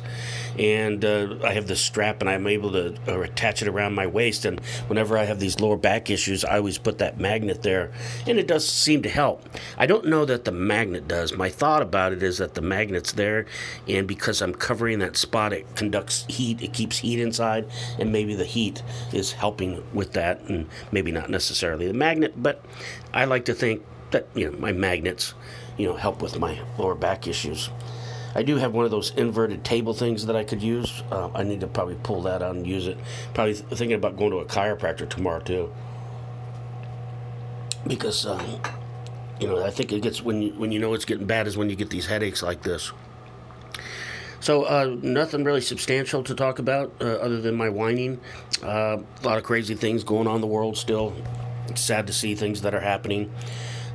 and 0.57 1.03
uh, 1.03 1.35
I 1.43 1.53
have 1.53 1.67
this 1.67 1.81
strap, 1.81 2.21
and 2.21 2.29
I'm 2.29 2.47
able 2.47 2.71
to 2.71 2.95
uh, 3.07 3.21
attach 3.21 3.61
it 3.61 3.67
around 3.67 3.93
my 3.93 4.07
waist. 4.07 4.45
And 4.45 4.59
whenever 4.87 5.17
I 5.17 5.25
have 5.25 5.39
these 5.39 5.59
lower 5.59 5.77
back 5.77 6.09
issues, 6.09 6.43
I 6.43 6.57
always 6.57 6.77
put 6.77 6.97
that 6.99 7.19
magnet 7.19 7.63
there, 7.63 7.91
and 8.25 8.39
it 8.39 8.47
does 8.47 8.67
seem 8.67 9.01
to 9.03 9.09
help. 9.09 9.47
I 9.77 9.85
don't 9.85 10.05
know 10.05 10.25
that 10.25 10.45
the 10.45 10.51
magnet 10.51 11.07
does. 11.07 11.33
My 11.33 11.49
thought 11.49 11.81
about 11.81 12.13
it 12.13 12.23
is 12.23 12.37
that 12.39 12.53
the 12.53 12.61
magnet's 12.61 13.11
there, 13.11 13.45
and 13.87 14.07
because 14.07 14.41
I'm 14.41 14.53
covering 14.53 14.99
that 14.99 15.17
spot, 15.17 15.53
it 15.53 15.75
conducts 15.75 16.25
heat. 16.27 16.61
It 16.61 16.73
keeps 16.73 16.99
heat 16.99 17.19
inside, 17.19 17.69
and 17.99 18.11
maybe 18.11 18.35
the 18.35 18.45
heat 18.45 18.83
is 19.13 19.33
helping 19.33 19.83
with 19.93 20.13
that, 20.13 20.41
and 20.41 20.67
maybe 20.91 21.11
not 21.11 21.29
necessarily 21.29 21.87
the 21.87 21.93
magnet, 21.93 22.33
but 22.37 22.63
I 23.13 23.25
like 23.25 23.45
to 23.45 23.53
think 23.53 23.83
that 24.11 24.27
you 24.35 24.49
know 24.49 24.57
my 24.57 24.71
magnets 24.71 25.33
you 25.77 25.87
know, 25.87 25.95
help 25.95 26.21
with 26.21 26.39
my 26.39 26.59
lower 26.77 26.95
back 26.95 27.27
issues. 27.27 27.69
I 28.35 28.43
do 28.43 28.57
have 28.57 28.73
one 28.73 28.85
of 28.85 28.91
those 28.91 29.11
inverted 29.11 29.63
table 29.63 29.93
things 29.93 30.25
that 30.25 30.35
I 30.35 30.43
could 30.43 30.61
use. 30.61 31.01
Uh, 31.11 31.29
I 31.33 31.43
need 31.43 31.61
to 31.61 31.67
probably 31.67 31.97
pull 32.03 32.21
that 32.23 32.41
out 32.43 32.55
and 32.55 32.67
use 32.67 32.87
it. 32.87 32.97
Probably 33.33 33.55
th- 33.55 33.65
thinking 33.69 33.93
about 33.93 34.15
going 34.17 34.31
to 34.31 34.37
a 34.37 34.45
chiropractor 34.45 35.09
tomorrow 35.09 35.39
too, 35.39 35.73
because 37.87 38.25
um, 38.25 38.61
you 39.39 39.47
know 39.47 39.65
I 39.65 39.71
think 39.71 39.91
it 39.91 40.01
gets 40.01 40.21
when 40.21 40.41
you 40.41 40.51
when 40.51 40.71
you 40.71 40.79
know 40.79 40.93
it's 40.93 41.05
getting 41.05 41.25
bad 41.25 41.47
is 41.47 41.57
when 41.57 41.69
you 41.69 41.75
get 41.75 41.89
these 41.89 42.05
headaches 42.05 42.43
like 42.43 42.61
this. 42.61 42.91
So 44.39 44.63
uh, 44.63 44.95
nothing 45.01 45.43
really 45.43 45.61
substantial 45.61 46.23
to 46.23 46.35
talk 46.35 46.59
about 46.59 46.93
uh, 47.01 47.05
other 47.05 47.41
than 47.41 47.55
my 47.55 47.69
whining. 47.69 48.19
Uh, 48.61 48.97
a 49.23 49.25
lot 49.25 49.37
of 49.37 49.43
crazy 49.43 49.73
things 49.73 50.03
going 50.03 50.27
on 50.27 50.35
in 50.35 50.41
the 50.41 50.47
world 50.47 50.77
still. 50.77 51.13
It's 51.69 51.81
sad 51.81 52.07
to 52.07 52.13
see 52.13 52.35
things 52.35 52.61
that 52.61 52.75
are 52.75 52.79
happening. 52.79 53.31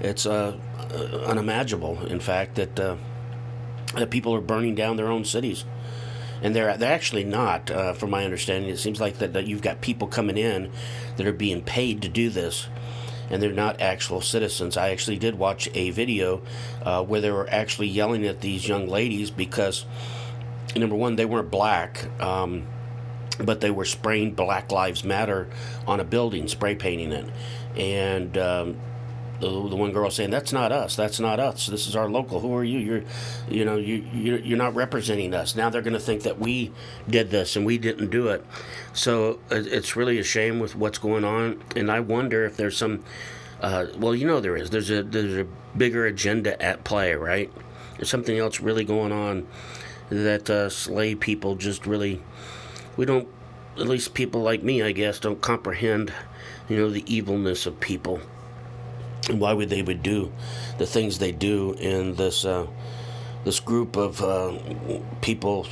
It's 0.00 0.26
uh, 0.26 0.58
unimaginable, 0.92 2.04
in 2.06 2.20
fact, 2.20 2.56
that 2.56 2.78
uh, 2.78 2.96
that 3.94 4.10
people 4.10 4.34
are 4.34 4.40
burning 4.40 4.74
down 4.74 4.96
their 4.96 5.08
own 5.08 5.24
cities, 5.24 5.64
and 6.42 6.54
they're 6.54 6.76
they're 6.76 6.92
actually 6.92 7.24
not, 7.24 7.70
uh, 7.70 7.92
from 7.92 8.10
my 8.10 8.24
understanding. 8.24 8.70
It 8.70 8.78
seems 8.78 9.00
like 9.00 9.18
that, 9.18 9.32
that 9.32 9.46
you've 9.46 9.62
got 9.62 9.80
people 9.80 10.08
coming 10.08 10.38
in 10.38 10.70
that 11.16 11.26
are 11.26 11.32
being 11.32 11.62
paid 11.62 12.02
to 12.02 12.08
do 12.08 12.30
this, 12.30 12.68
and 13.30 13.42
they're 13.42 13.52
not 13.52 13.80
actual 13.80 14.20
citizens. 14.20 14.76
I 14.76 14.90
actually 14.90 15.18
did 15.18 15.38
watch 15.38 15.68
a 15.74 15.90
video 15.90 16.42
uh, 16.82 17.02
where 17.04 17.20
they 17.20 17.30
were 17.30 17.48
actually 17.50 17.88
yelling 17.88 18.26
at 18.26 18.40
these 18.40 18.66
young 18.68 18.88
ladies 18.88 19.30
because 19.30 19.84
number 20.76 20.96
one, 20.96 21.16
they 21.16 21.24
weren't 21.26 21.50
black. 21.50 22.08
Um, 22.20 22.66
but 23.38 23.60
they 23.60 23.70
were 23.70 23.86
spraying 23.86 24.34
Black 24.34 24.70
Lives 24.70 25.04
Matter 25.04 25.48
on 25.86 26.00
a 26.00 26.04
building, 26.04 26.48
spray 26.48 26.74
painting 26.74 27.12
it, 27.12 27.30
and 27.76 28.36
um, 28.36 28.76
the, 29.42 29.68
the 29.68 29.76
one 29.76 29.90
girl 29.90 30.08
saying, 30.10 30.30
"That's 30.30 30.52
not 30.52 30.70
us. 30.70 30.94
That's 30.94 31.18
not 31.18 31.40
us. 31.40 31.66
This 31.66 31.88
is 31.88 31.96
our 31.96 32.08
local. 32.08 32.40
Who 32.40 32.54
are 32.54 32.62
you? 32.62 32.78
You're, 32.78 33.02
you 33.50 33.64
know, 33.64 33.76
you 33.76 33.96
you're 34.12 34.56
not 34.56 34.74
representing 34.74 35.34
us." 35.34 35.56
Now 35.56 35.68
they're 35.68 35.82
going 35.82 35.92
to 35.94 36.00
think 36.00 36.22
that 36.22 36.38
we 36.38 36.70
did 37.10 37.30
this 37.30 37.56
and 37.56 37.66
we 37.66 37.76
didn't 37.76 38.10
do 38.10 38.28
it. 38.28 38.44
So 38.92 39.40
it's 39.50 39.96
really 39.96 40.18
a 40.18 40.22
shame 40.22 40.60
with 40.60 40.76
what's 40.76 40.98
going 40.98 41.24
on, 41.24 41.62
and 41.74 41.90
I 41.90 42.00
wonder 42.00 42.44
if 42.44 42.56
there's 42.56 42.76
some. 42.76 43.02
Uh, 43.60 43.86
well, 43.96 44.14
you 44.14 44.26
know 44.26 44.40
there 44.40 44.56
is. 44.56 44.70
There's 44.70 44.90
a 44.90 45.02
there's 45.02 45.36
a 45.36 45.46
bigger 45.76 46.06
agenda 46.06 46.60
at 46.62 46.84
play, 46.84 47.14
right? 47.14 47.50
There's 47.96 48.10
something 48.10 48.38
else 48.38 48.60
really 48.60 48.84
going 48.84 49.12
on 49.12 49.46
that 50.08 50.48
uh, 50.48 50.68
slave 50.68 51.20
people 51.20 51.56
just 51.56 51.86
really 51.86 52.22
we 52.96 53.06
don't 53.06 53.28
at 53.78 53.88
least 53.88 54.14
people 54.14 54.42
like 54.42 54.62
me, 54.62 54.82
I 54.82 54.92
guess, 54.92 55.18
don't 55.18 55.40
comprehend, 55.40 56.12
you 56.68 56.76
know, 56.76 56.90
the 56.90 57.04
evilness 57.12 57.64
of 57.64 57.80
people 57.80 58.20
and 59.28 59.40
why 59.40 59.52
would 59.52 59.70
they 59.70 59.82
would 59.82 60.02
do 60.02 60.32
the 60.78 60.86
things 60.86 61.18
they 61.18 61.32
do 61.32 61.74
in 61.74 62.14
this 62.14 62.44
uh, 62.44 62.66
this 63.44 63.60
group 63.60 63.96
of 63.96 64.22
uh, 64.22 64.56
people 65.20 65.66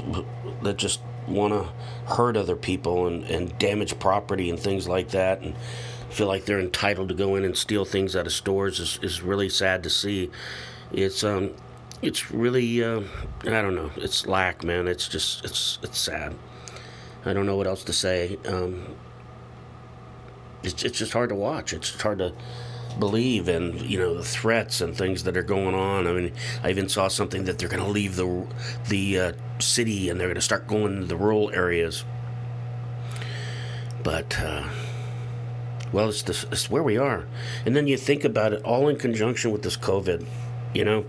that 0.62 0.76
just 0.76 1.00
want 1.26 1.52
to 1.52 2.12
hurt 2.12 2.36
other 2.36 2.56
people 2.56 3.06
and, 3.06 3.24
and 3.24 3.56
damage 3.58 3.98
property 3.98 4.50
and 4.50 4.58
things 4.58 4.88
like 4.88 5.10
that 5.10 5.40
and 5.40 5.54
feel 6.10 6.26
like 6.26 6.44
they're 6.44 6.60
entitled 6.60 7.08
to 7.08 7.14
go 7.14 7.36
in 7.36 7.44
and 7.44 7.56
steal 7.56 7.84
things 7.84 8.16
out 8.16 8.26
of 8.26 8.32
stores 8.32 8.80
is, 8.80 8.98
is 9.02 9.22
really 9.22 9.48
sad 9.48 9.82
to 9.82 9.90
see. 9.90 10.30
It's 10.92 11.22
um 11.22 11.50
it's 12.02 12.30
really 12.30 12.82
uh, 12.82 13.02
I 13.44 13.62
don't 13.62 13.74
know. 13.74 13.90
It's 13.96 14.26
lack, 14.26 14.64
man. 14.64 14.88
It's 14.88 15.08
just 15.08 15.44
it's 15.44 15.78
it's 15.82 15.98
sad. 15.98 16.34
I 17.24 17.32
don't 17.32 17.46
know 17.46 17.56
what 17.56 17.66
else 17.66 17.84
to 17.84 17.92
say. 17.92 18.38
Um, 18.46 18.96
it's 20.62 20.82
it's 20.82 20.98
just 20.98 21.12
hard 21.12 21.28
to 21.28 21.34
watch. 21.34 21.72
It's 21.72 22.00
hard 22.00 22.18
to 22.18 22.32
believe 22.98 23.48
in 23.48 23.78
you 23.88 23.98
know 23.98 24.14
the 24.14 24.24
threats 24.24 24.80
and 24.80 24.96
things 24.96 25.24
that 25.24 25.36
are 25.36 25.42
going 25.42 25.74
on. 25.74 26.06
I 26.06 26.12
mean, 26.12 26.32
I 26.62 26.70
even 26.70 26.88
saw 26.88 27.08
something 27.08 27.44
that 27.44 27.58
they're 27.58 27.68
going 27.68 27.82
to 27.82 27.88
leave 27.88 28.16
the 28.16 28.46
the 28.88 29.18
uh, 29.18 29.32
city 29.58 30.08
and 30.08 30.18
they're 30.18 30.28
going 30.28 30.34
to 30.36 30.40
start 30.40 30.66
going 30.66 31.00
to 31.00 31.06
the 31.06 31.16
rural 31.16 31.50
areas. 31.50 32.04
But 34.02 34.40
uh, 34.40 34.68
well, 35.92 36.08
it's, 36.08 36.22
this, 36.22 36.44
it's 36.44 36.70
where 36.70 36.82
we 36.82 36.96
are, 36.96 37.26
and 37.66 37.76
then 37.76 37.86
you 37.86 37.96
think 37.96 38.24
about 38.24 38.52
it 38.52 38.62
all 38.62 38.88
in 38.88 38.96
conjunction 38.96 39.50
with 39.50 39.62
this 39.62 39.76
COVID, 39.76 40.26
you 40.72 40.84
know, 40.84 41.04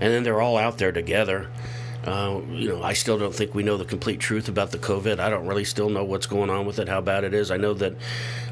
and 0.00 0.12
then 0.12 0.22
they're 0.22 0.40
all 0.40 0.56
out 0.56 0.78
there 0.78 0.92
together. 0.92 1.48
Uh, 2.04 2.40
you 2.50 2.68
know, 2.68 2.82
I 2.82 2.94
still 2.94 3.16
don't 3.16 3.34
think 3.34 3.54
we 3.54 3.62
know 3.62 3.76
the 3.76 3.84
complete 3.84 4.18
truth 4.18 4.48
about 4.48 4.72
the 4.72 4.78
COVID. 4.78 5.20
I 5.20 5.30
don't 5.30 5.46
really 5.46 5.64
still 5.64 5.88
know 5.88 6.02
what's 6.02 6.26
going 6.26 6.50
on 6.50 6.66
with 6.66 6.80
it, 6.80 6.88
how 6.88 7.00
bad 7.00 7.22
it 7.22 7.32
is. 7.32 7.50
I 7.50 7.56
know 7.56 7.74
that 7.74 7.94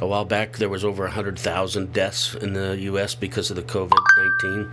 a 0.00 0.06
while 0.06 0.24
back 0.24 0.58
there 0.58 0.68
was 0.68 0.84
over 0.84 1.02
100,000 1.02 1.92
deaths 1.92 2.34
in 2.34 2.52
the 2.52 2.76
U.S. 2.82 3.16
because 3.16 3.50
of 3.50 3.56
the 3.56 3.62
COVID 3.62 3.98
19. 4.42 4.72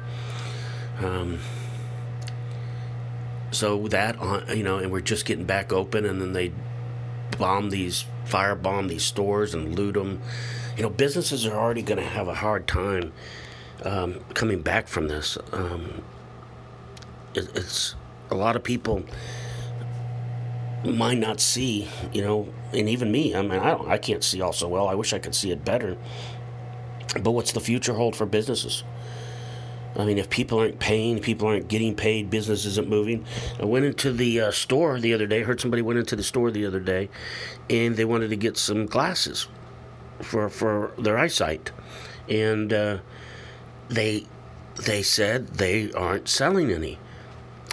Um, 0.99 1.39
so 3.49 3.87
that, 3.87 4.21
uh, 4.21 4.41
you 4.53 4.63
know, 4.63 4.77
and 4.77 4.91
we're 4.91 5.01
just 5.01 5.25
getting 5.25 5.45
back 5.45 5.73
open, 5.73 6.05
and 6.05 6.21
then 6.21 6.33
they 6.33 6.51
bomb 7.39 7.71
these, 7.71 8.05
firebomb 8.25 8.89
these 8.89 9.03
stores 9.03 9.55
and 9.55 9.75
loot 9.75 9.93
them. 9.93 10.21
You 10.75 10.83
know, 10.83 10.89
businesses 10.89 11.47
are 11.47 11.57
already 11.57 11.81
going 11.81 11.99
to 11.99 12.07
have 12.07 12.27
a 12.27 12.35
hard 12.35 12.67
time 12.67 13.13
um, 13.83 14.19
coming 14.35 14.61
back 14.61 14.87
from 14.87 15.07
this. 15.07 15.37
Um, 15.51 16.03
it, 17.33 17.49
it's 17.55 17.95
a 18.29 18.35
lot 18.35 18.55
of 18.55 18.63
people 18.63 19.03
might 20.83 21.17
not 21.17 21.39
see, 21.39 21.87
you 22.13 22.21
know, 22.21 22.47
and 22.73 22.87
even 22.89 23.11
me. 23.11 23.35
I 23.35 23.41
mean, 23.41 23.59
I 23.59 23.71
don't, 23.71 23.87
I 23.89 23.97
can't 23.97 24.23
see 24.23 24.41
all 24.41 24.53
so 24.53 24.67
well. 24.67 24.87
I 24.87 24.95
wish 24.95 25.13
I 25.13 25.19
could 25.19 25.35
see 25.35 25.51
it 25.51 25.65
better. 25.65 25.97
But 27.21 27.31
what's 27.31 27.51
the 27.51 27.59
future 27.59 27.93
hold 27.93 28.15
for 28.15 28.25
businesses? 28.25 28.83
I 29.95 30.05
mean, 30.05 30.19
if 30.19 30.29
people 30.29 30.59
aren't 30.59 30.79
paying, 30.79 31.19
people 31.19 31.47
aren't 31.47 31.67
getting 31.67 31.95
paid, 31.95 32.29
business 32.29 32.65
isn't 32.65 32.87
moving. 32.87 33.25
I 33.59 33.65
went 33.65 33.85
into 33.85 34.13
the 34.13 34.41
uh, 34.41 34.51
store 34.51 34.99
the 34.99 35.13
other 35.13 35.25
day. 35.25 35.41
Heard 35.41 35.59
somebody 35.59 35.81
went 35.81 35.97
into 35.97 36.15
the 36.15 36.23
store 36.23 36.51
the 36.51 36.65
other 36.65 36.79
day, 36.79 37.09
and 37.69 37.95
they 37.95 38.05
wanted 38.05 38.29
to 38.29 38.35
get 38.35 38.57
some 38.57 38.85
glasses 38.85 39.47
for 40.21 40.49
for 40.49 40.91
their 40.99 41.17
eyesight, 41.17 41.71
and 42.29 42.71
uh, 42.71 42.97
they 43.89 44.25
they 44.85 45.01
said 45.01 45.47
they 45.55 45.91
aren't 45.93 46.29
selling 46.29 46.71
any 46.71 46.99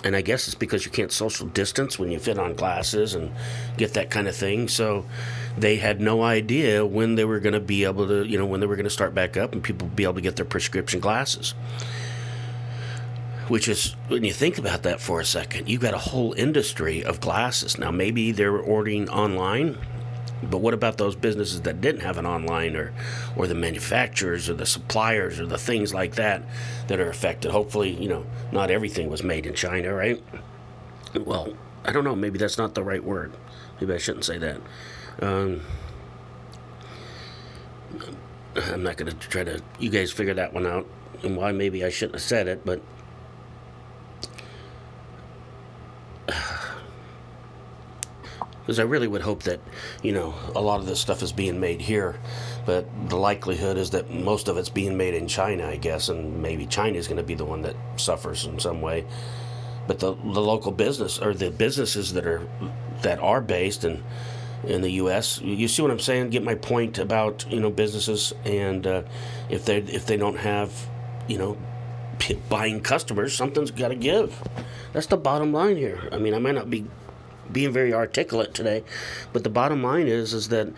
and 0.04 0.14
I 0.14 0.20
guess 0.20 0.46
it's 0.46 0.54
because 0.54 0.84
you 0.84 0.92
can't 0.92 1.10
social 1.10 1.46
distance 1.48 1.98
when 1.98 2.10
you 2.10 2.18
fit 2.18 2.38
on 2.38 2.54
glasses 2.54 3.14
and 3.14 3.32
get 3.78 3.94
that 3.94 4.10
kind 4.10 4.28
of 4.28 4.36
thing. 4.36 4.68
So 4.68 5.06
they 5.56 5.76
had 5.76 6.00
no 6.00 6.22
idea 6.22 6.84
when 6.84 7.14
they 7.14 7.24
were 7.24 7.40
going 7.40 7.54
to 7.54 7.60
be 7.60 7.84
able 7.84 8.06
to, 8.08 8.24
you 8.24 8.36
know, 8.36 8.44
when 8.44 8.60
they 8.60 8.66
were 8.66 8.76
going 8.76 8.84
to 8.84 8.90
start 8.90 9.14
back 9.14 9.38
up 9.38 9.52
and 9.52 9.62
people 9.62 9.88
be 9.88 10.04
able 10.04 10.14
to 10.14 10.20
get 10.20 10.36
their 10.36 10.44
prescription 10.44 11.00
glasses. 11.00 11.54
Which 13.48 13.68
is, 13.68 13.94
when 14.08 14.24
you 14.24 14.32
think 14.32 14.58
about 14.58 14.84
that 14.84 15.00
for 15.00 15.20
a 15.20 15.24
second, 15.24 15.68
you've 15.68 15.82
got 15.82 15.94
a 15.94 15.98
whole 15.98 16.32
industry 16.34 17.04
of 17.04 17.20
glasses. 17.20 17.78
Now, 17.78 17.90
maybe 17.90 18.32
they're 18.32 18.56
ordering 18.56 19.08
online 19.08 19.78
but 20.50 20.58
what 20.58 20.74
about 20.74 20.98
those 20.98 21.16
businesses 21.16 21.62
that 21.62 21.80
didn't 21.80 22.02
have 22.02 22.18
an 22.18 22.26
online 22.26 22.76
or, 22.76 22.92
or 23.36 23.46
the 23.46 23.54
manufacturers 23.54 24.48
or 24.48 24.54
the 24.54 24.66
suppliers 24.66 25.40
or 25.40 25.46
the 25.46 25.58
things 25.58 25.92
like 25.92 26.14
that 26.14 26.42
that 26.88 27.00
are 27.00 27.08
affected? 27.08 27.50
Hopefully, 27.50 27.90
you 27.90 28.08
know, 28.08 28.24
not 28.52 28.70
everything 28.70 29.10
was 29.10 29.22
made 29.22 29.46
in 29.46 29.54
China, 29.54 29.92
right? 29.94 30.22
Well, 31.14 31.54
I 31.84 31.92
don't 31.92 32.04
know. 32.04 32.16
Maybe 32.16 32.38
that's 32.38 32.58
not 32.58 32.74
the 32.74 32.82
right 32.82 33.02
word. 33.02 33.32
Maybe 33.80 33.92
I 33.92 33.98
shouldn't 33.98 34.24
say 34.24 34.38
that. 34.38 34.60
Um, 35.20 35.60
I'm 38.56 38.82
not 38.82 38.96
going 38.96 39.10
to 39.10 39.28
try 39.28 39.44
to. 39.44 39.60
You 39.78 39.90
guys 39.90 40.12
figure 40.12 40.34
that 40.34 40.52
one 40.52 40.66
out 40.66 40.86
and 41.22 41.36
why 41.36 41.52
maybe 41.52 41.84
I 41.84 41.90
shouldn't 41.90 42.16
have 42.16 42.22
said 42.22 42.48
it, 42.48 42.64
but 42.64 42.80
because 48.64 48.78
I 48.78 48.84
really 48.84 49.06
would 49.06 49.20
hope 49.20 49.42
that, 49.42 49.60
you 50.02 50.12
know, 50.12 50.34
a 50.54 50.60
lot 50.60 50.80
of 50.80 50.86
this 50.86 50.98
stuff 50.98 51.22
is 51.22 51.32
being 51.32 51.60
made 51.60 51.82
here, 51.82 52.16
but 52.64 52.86
the 53.10 53.16
likelihood 53.16 53.76
is 53.76 53.90
that 53.90 54.10
most 54.10 54.48
of 54.48 54.56
it's 54.56 54.70
being 54.70 54.96
made 54.96 55.14
in 55.14 55.28
China, 55.28 55.68
I 55.68 55.76
guess, 55.76 56.08
and 56.08 56.40
maybe 56.40 56.64
China 56.64 56.96
is 56.96 57.06
going 57.06 57.18
to 57.18 57.22
be 57.22 57.34
the 57.34 57.44
one 57.44 57.60
that 57.62 57.76
suffers 57.96 58.46
in 58.46 58.58
some 58.58 58.80
way. 58.80 59.04
But 59.86 59.98
the 59.98 60.14
the 60.14 60.40
local 60.40 60.72
business 60.72 61.18
or 61.18 61.34
the 61.34 61.50
businesses 61.50 62.14
that 62.14 62.24
are 62.24 62.48
that 63.02 63.18
are 63.18 63.42
based 63.42 63.84
in 63.84 64.02
in 64.66 64.80
the 64.80 64.92
U.S. 64.92 65.42
You 65.42 65.68
see 65.68 65.82
what 65.82 65.90
I'm 65.90 66.00
saying? 66.00 66.30
Get 66.30 66.42
my 66.42 66.54
point 66.54 66.96
about 66.96 67.44
you 67.50 67.60
know 67.60 67.68
businesses 67.68 68.32
and 68.46 68.86
uh, 68.86 69.02
if 69.50 69.66
they 69.66 69.78
if 69.80 70.06
they 70.06 70.16
don't 70.16 70.38
have 70.38 70.72
you 71.28 71.36
know 71.36 71.58
buying 72.48 72.80
customers, 72.80 73.34
something's 73.34 73.70
got 73.70 73.88
to 73.88 73.94
give. 73.94 74.42
That's 74.94 75.06
the 75.06 75.18
bottom 75.18 75.52
line 75.52 75.76
here. 75.76 76.08
I 76.12 76.16
mean, 76.16 76.32
I 76.32 76.38
might 76.38 76.54
not 76.54 76.70
be 76.70 76.86
being 77.52 77.72
very 77.72 77.92
articulate 77.92 78.54
today, 78.54 78.84
but 79.32 79.44
the 79.44 79.50
bottom 79.50 79.82
line 79.82 80.06
is 80.06 80.34
is 80.34 80.48
that 80.48 80.68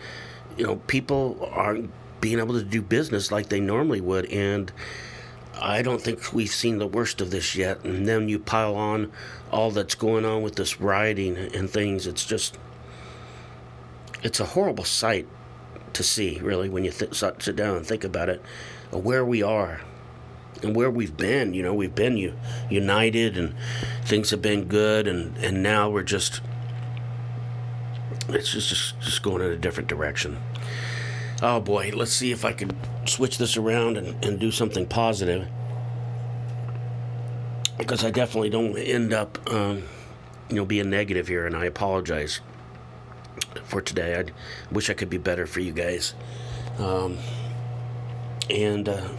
you 0.57 0.65
know 0.65 0.77
people 0.87 1.49
aren't 1.51 1.91
being 2.21 2.39
able 2.39 2.55
to 2.55 2.63
do 2.63 2.81
business 2.81 3.31
like 3.31 3.49
they 3.49 3.59
normally 3.59 4.01
would, 4.01 4.25
and 4.31 4.71
I 5.59 5.81
don't 5.81 6.01
think 6.01 6.33
we've 6.33 6.49
seen 6.49 6.77
the 6.77 6.87
worst 6.87 7.21
of 7.21 7.31
this 7.31 7.55
yet. 7.55 7.83
And 7.83 8.07
then 8.07 8.29
you 8.29 8.39
pile 8.39 8.75
on 8.75 9.11
all 9.51 9.71
that's 9.71 9.95
going 9.95 10.25
on 10.25 10.41
with 10.41 10.55
this 10.55 10.79
rioting 10.79 11.37
and 11.37 11.69
things. 11.69 12.07
It's 12.07 12.25
just 12.25 12.57
it's 14.23 14.39
a 14.39 14.45
horrible 14.45 14.83
sight 14.83 15.27
to 15.93 16.03
see, 16.03 16.39
really, 16.41 16.69
when 16.69 16.83
you 16.83 16.91
th- 16.91 17.15
sit 17.15 17.55
down 17.55 17.77
and 17.77 17.85
think 17.85 18.03
about 18.03 18.29
it, 18.29 18.41
where 18.91 19.25
we 19.25 19.41
are 19.41 19.81
and 20.63 20.75
where 20.75 20.89
we've 20.89 21.15
been. 21.15 21.53
You 21.53 21.63
know, 21.63 21.73
we've 21.73 21.95
been 21.95 22.35
united 22.69 23.37
and 23.37 23.55
things 24.05 24.29
have 24.31 24.41
been 24.41 24.65
good, 24.65 25.07
and, 25.07 25.37
and 25.37 25.63
now 25.63 25.89
we're 25.89 26.03
just 26.03 26.41
it's 28.29 28.51
just, 28.51 28.69
just 28.69 28.99
just 28.99 29.23
going 29.23 29.41
in 29.41 29.51
a 29.51 29.57
different 29.57 29.89
direction. 29.89 30.37
Oh 31.41 31.59
boy, 31.59 31.91
let's 31.93 32.11
see 32.11 32.31
if 32.31 32.43
I 32.43 32.53
can 32.53 32.75
switch 33.05 33.37
this 33.37 33.57
around 33.57 33.97
and, 33.97 34.23
and 34.25 34.39
do 34.39 34.51
something 34.51 34.87
positive. 34.87 35.47
Because 37.77 38.03
I 38.03 38.09
definitely 38.09 38.49
don't 38.49 38.75
end 38.75 39.13
up, 39.13 39.37
um, 39.53 39.83
you 40.49 40.55
know, 40.55 40.65
being 40.65 40.89
negative 40.89 41.27
here, 41.27 41.45
and 41.45 41.55
I 41.55 41.65
apologize 41.65 42.41
for 43.65 43.81
today. 43.81 44.19
I 44.19 44.73
wish 44.73 44.89
I 44.89 44.93
could 44.93 45.09
be 45.09 45.17
better 45.17 45.45
for 45.45 45.59
you 45.59 45.73
guys. 45.73 46.15
Um, 46.79 47.17
and 48.49 48.89
uh, 48.89 49.09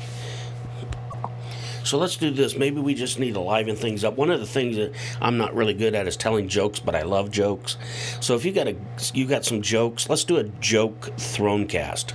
so 1.84 1.98
let's 1.98 2.16
do 2.16 2.30
this. 2.30 2.56
Maybe 2.56 2.80
we 2.80 2.94
just 2.94 3.18
need 3.18 3.34
to 3.34 3.40
liven 3.40 3.76
things 3.76 4.04
up. 4.04 4.16
One 4.16 4.30
of 4.30 4.40
the 4.40 4.46
things 4.46 4.76
that 4.76 4.92
I'm 5.20 5.38
not 5.38 5.54
really 5.54 5.74
good 5.74 5.94
at 5.94 6.06
is 6.06 6.16
telling 6.16 6.48
jokes, 6.48 6.80
but 6.80 6.94
I 6.94 7.02
love 7.02 7.30
jokes. 7.30 7.76
So 8.20 8.34
if 8.34 8.44
you 8.44 8.52
got 8.52 8.68
a 8.68 8.76
you 9.14 9.26
got 9.26 9.44
some 9.44 9.62
jokes, 9.62 10.08
let's 10.08 10.24
do 10.24 10.36
a 10.36 10.44
joke 10.44 11.00
Thronecast. 11.16 12.12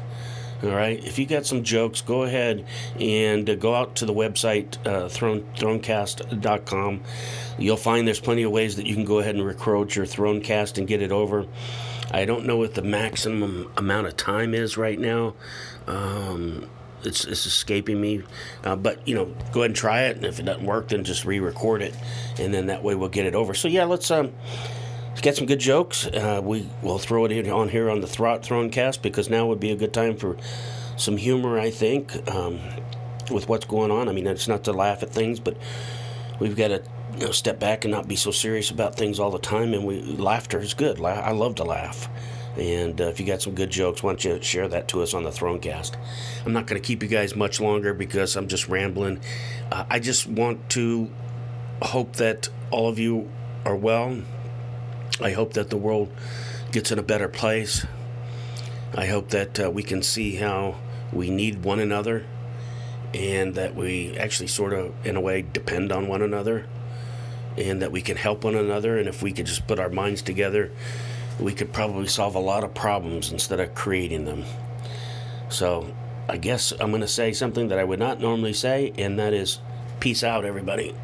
All 0.63 0.69
right. 0.69 1.03
If 1.03 1.19
you 1.19 1.25
got 1.25 1.45
some 1.45 1.63
jokes, 1.63 1.99
go 1.99 2.23
ahead 2.23 2.65
and 2.97 3.49
uh, 3.49 3.55
go 3.55 3.75
out 3.75 3.95
to 3.97 4.05
the 4.05 4.13
website 4.13 4.77
uh, 4.87 5.09
throne, 5.09 5.45
thronecast.com. 5.57 7.01
You'll 7.57 7.75
find 7.75 8.07
there's 8.07 8.21
plenty 8.21 8.43
of 8.43 8.51
ways 8.51 8.77
that 8.77 8.85
you 8.85 8.95
can 8.95 9.03
go 9.03 9.19
ahead 9.19 9.35
and 9.35 9.45
record 9.45 9.93
your 9.93 10.05
Thronecast 10.05 10.77
and 10.77 10.87
get 10.87 11.01
it 11.01 11.11
over. 11.11 11.47
I 12.11 12.23
don't 12.23 12.45
know 12.45 12.55
what 12.55 12.75
the 12.75 12.81
maximum 12.81 13.73
amount 13.75 14.07
of 14.07 14.15
time 14.15 14.53
is 14.53 14.77
right 14.77 14.97
now. 14.97 15.33
Um, 15.85 16.69
it's, 17.05 17.25
it's 17.25 17.45
escaping 17.45 17.99
me. 17.99 18.23
Uh, 18.63 18.75
but 18.75 19.07
you 19.07 19.15
know, 19.15 19.25
go 19.51 19.61
ahead 19.61 19.71
and 19.71 19.75
try 19.75 20.03
it, 20.03 20.17
and 20.17 20.25
if 20.25 20.39
it 20.39 20.43
doesn't 20.43 20.65
work, 20.65 20.89
then 20.89 21.03
just 21.03 21.25
re-record 21.25 21.81
it, 21.81 21.95
and 22.39 22.53
then 22.53 22.67
that 22.67 22.83
way 22.83 22.95
we'll 22.95 23.09
get 23.09 23.25
it 23.25 23.35
over. 23.35 23.53
So 23.53 23.67
yeah, 23.67 23.85
let's 23.85 24.09
um, 24.11 24.31
get 25.21 25.35
some 25.35 25.45
good 25.45 25.59
jokes. 25.59 26.07
Uh, 26.07 26.41
we 26.43 26.67
will 26.81 26.99
throw 26.99 27.25
it 27.25 27.47
on 27.47 27.69
here 27.69 27.89
on 27.89 28.01
the 28.01 28.07
Throt 28.07 28.43
Throne 28.43 28.69
Cast 28.69 29.01
because 29.01 29.29
now 29.29 29.45
would 29.47 29.59
be 29.59 29.71
a 29.71 29.75
good 29.75 29.93
time 29.93 30.17
for 30.17 30.37
some 30.97 31.17
humor, 31.17 31.59
I 31.59 31.69
think, 31.69 32.29
um, 32.31 32.59
with 33.31 33.47
what's 33.47 33.65
going 33.65 33.91
on. 33.91 34.09
I 34.09 34.11
mean, 34.11 34.27
it's 34.27 34.47
not 34.47 34.63
to 34.65 34.73
laugh 34.73 35.03
at 35.03 35.11
things, 35.11 35.39
but 35.39 35.57
we've 36.39 36.55
got 36.55 36.69
to 36.69 36.83
you 37.17 37.25
know, 37.25 37.31
step 37.31 37.59
back 37.59 37.85
and 37.85 37.91
not 37.91 38.07
be 38.07 38.15
so 38.15 38.31
serious 38.31 38.71
about 38.71 38.95
things 38.95 39.19
all 39.19 39.31
the 39.31 39.39
time. 39.39 39.73
And 39.73 39.85
we 39.85 40.01
laughter 40.01 40.59
is 40.59 40.73
good. 40.73 40.99
La- 40.99 41.11
I 41.11 41.31
love 41.31 41.55
to 41.55 41.63
laugh. 41.63 42.09
And 42.57 43.01
uh, 43.01 43.05
if 43.05 43.19
you 43.19 43.25
got 43.25 43.41
some 43.41 43.55
good 43.55 43.71
jokes, 43.71 44.03
why 44.03 44.11
don't 44.11 44.23
you 44.23 44.41
share 44.41 44.67
that 44.67 44.87
to 44.89 45.01
us 45.01 45.13
on 45.13 45.23
the 45.23 45.31
Thronecast? 45.31 45.95
I'm 46.45 46.53
not 46.53 46.67
going 46.67 46.79
to 46.79 46.85
keep 46.85 47.01
you 47.01 47.09
guys 47.09 47.35
much 47.35 47.59
longer 47.59 47.93
because 47.93 48.35
I'm 48.35 48.47
just 48.47 48.67
rambling. 48.67 49.19
Uh, 49.71 49.85
I 49.89 49.99
just 49.99 50.27
want 50.27 50.69
to 50.71 51.09
hope 51.81 52.17
that 52.17 52.49
all 52.69 52.87
of 52.87 52.99
you 52.99 53.29
are 53.65 53.75
well. 53.75 54.21
I 55.19 55.31
hope 55.31 55.53
that 55.53 55.69
the 55.69 55.77
world 55.77 56.09
gets 56.71 56.91
in 56.91 56.99
a 56.99 57.03
better 57.03 57.27
place. 57.27 57.85
I 58.95 59.07
hope 59.07 59.29
that 59.29 59.59
uh, 59.59 59.71
we 59.71 59.81
can 59.81 60.03
see 60.03 60.35
how 60.35 60.75
we 61.11 61.31
need 61.31 61.63
one 61.63 61.79
another 61.79 62.25
and 63.13 63.55
that 63.55 63.75
we 63.75 64.17
actually 64.17 64.47
sort 64.47 64.73
of, 64.73 64.93
in 65.03 65.15
a 65.15 65.21
way, 65.21 65.41
depend 65.41 65.91
on 65.91 66.07
one 66.07 66.21
another 66.21 66.67
and 67.57 67.81
that 67.81 67.91
we 67.91 68.01
can 68.01 68.17
help 68.17 68.43
one 68.43 68.55
another. 68.55 68.97
And 68.97 69.07
if 69.07 69.21
we 69.21 69.31
could 69.31 69.45
just 69.45 69.67
put 69.67 69.79
our 69.79 69.89
minds 69.89 70.21
together, 70.21 70.71
we 71.39 71.53
could 71.53 71.73
probably 71.73 72.07
solve 72.07 72.35
a 72.35 72.39
lot 72.39 72.63
of 72.63 72.73
problems 72.73 73.31
instead 73.31 73.59
of 73.59 73.73
creating 73.75 74.25
them. 74.25 74.45
So 75.49 75.93
I 76.29 76.37
guess 76.37 76.71
I'm 76.79 76.89
going 76.89 77.01
to 77.01 77.07
say 77.07 77.33
something 77.33 77.67
that 77.67 77.79
I 77.79 77.83
would 77.83 77.99
not 77.99 78.19
normally 78.19 78.53
say, 78.53 78.93
and 78.97 79.19
that 79.19 79.33
is 79.33 79.59
peace 79.99 80.23
out, 80.23 80.45
everybody. 80.45 80.95